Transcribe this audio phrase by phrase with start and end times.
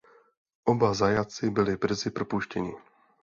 [0.65, 2.73] Oba zajatci byli brzy propuštěni.